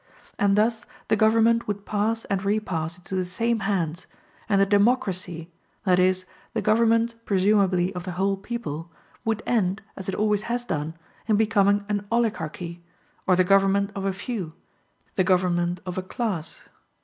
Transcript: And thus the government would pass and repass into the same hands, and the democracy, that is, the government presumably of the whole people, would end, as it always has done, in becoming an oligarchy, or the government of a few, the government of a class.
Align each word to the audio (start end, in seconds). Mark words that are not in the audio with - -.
And 0.39 0.57
thus 0.57 0.83
the 1.09 1.15
government 1.15 1.67
would 1.67 1.85
pass 1.85 2.25
and 2.25 2.43
repass 2.43 2.97
into 2.97 3.13
the 3.13 3.23
same 3.23 3.59
hands, 3.59 4.07
and 4.49 4.59
the 4.59 4.65
democracy, 4.65 5.51
that 5.83 5.99
is, 5.99 6.25
the 6.55 6.61
government 6.63 7.13
presumably 7.23 7.93
of 7.93 8.03
the 8.05 8.13
whole 8.13 8.35
people, 8.35 8.91
would 9.23 9.43
end, 9.45 9.83
as 9.95 10.09
it 10.09 10.15
always 10.15 10.41
has 10.49 10.65
done, 10.65 10.95
in 11.27 11.35
becoming 11.37 11.85
an 11.87 12.07
oligarchy, 12.11 12.83
or 13.27 13.35
the 13.35 13.43
government 13.43 13.91
of 13.93 14.03
a 14.03 14.11
few, 14.11 14.53
the 15.17 15.23
government 15.23 15.81
of 15.85 15.99
a 15.99 16.01
class. 16.01 16.67